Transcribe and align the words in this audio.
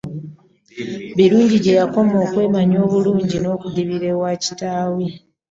Birungi 1.15 1.57
gye 1.63 1.73
yakoma 1.79 2.15
okwemanya 2.25 2.77
obulungi 2.85 3.37
n'okudibira 3.39 4.05
ewa 4.13 4.29
kitaawe. 4.43 5.05